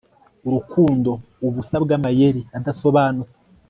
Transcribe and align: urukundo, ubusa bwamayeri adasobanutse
urukundo, 0.47 1.11
ubusa 1.45 1.75
bwamayeri 1.83 2.41
adasobanutse 2.57 3.37